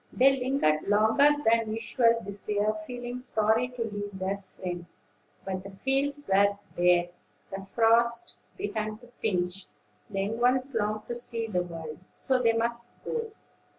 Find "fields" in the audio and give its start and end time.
5.69-6.27